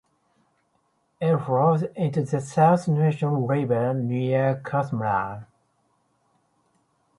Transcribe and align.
It 1.19 1.37
flows 1.45 1.83
into 1.95 2.23
the 2.23 2.41
South 2.41 2.87
Nation 2.87 3.45
River 3.45 3.93
near 3.93 4.59
Casselman. 4.65 5.45